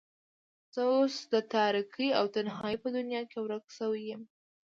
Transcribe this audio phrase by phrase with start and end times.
[0.73, 4.21] زه اوس د تاريکۍ او تنهايۍ په دنيا کې ورکه شوې يم.